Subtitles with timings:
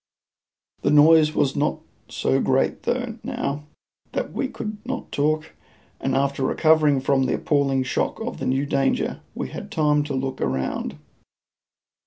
[0.81, 3.65] The noise was not so great though, now,
[4.13, 5.51] that we could not talk,
[5.99, 10.15] and after recovering from the appalling shock of the new danger we had time to
[10.15, 10.97] look around.